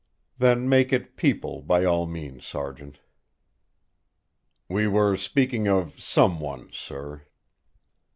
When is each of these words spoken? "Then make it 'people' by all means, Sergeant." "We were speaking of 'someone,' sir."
"Then 0.39 0.67
make 0.67 0.91
it 0.91 1.15
'people' 1.15 1.61
by 1.61 1.85
all 1.85 2.07
means, 2.07 2.43
Sergeant." 2.43 3.01
"We 4.67 4.87
were 4.87 5.15
speaking 5.15 5.67
of 5.67 6.01
'someone,' 6.01 6.71
sir." 6.73 7.27